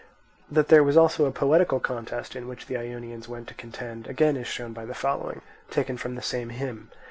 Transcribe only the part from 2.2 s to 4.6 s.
in which the Ionians went to contend, again is